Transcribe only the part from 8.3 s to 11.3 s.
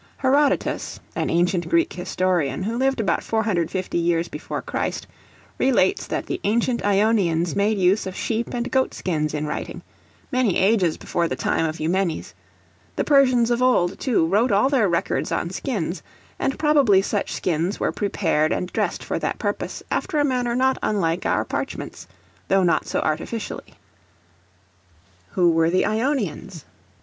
and goat skins in writing, many ages before